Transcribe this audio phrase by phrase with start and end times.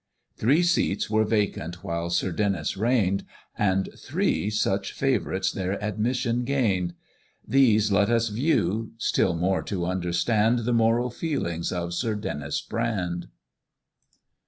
[0.35, 3.23] Three seats were vacant while Sir Denys reign'd,
[3.55, 6.95] And three such favourites their admission gain'd;
[7.47, 13.27] These let us view, still more to understand The moral feelings of Sir Denys Brand.